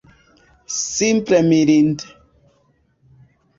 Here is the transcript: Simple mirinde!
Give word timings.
Simple 0.75 1.39
mirinde! 1.51 2.05